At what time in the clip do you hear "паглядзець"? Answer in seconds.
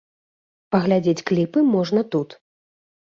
0.75-1.23